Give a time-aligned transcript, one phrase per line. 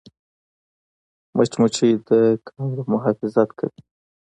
[1.35, 2.09] مچمچۍ د
[2.47, 3.81] کندو محافظت کوي